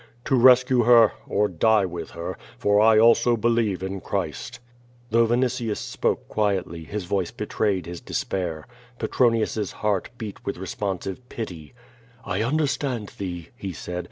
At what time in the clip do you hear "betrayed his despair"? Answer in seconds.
7.29-8.65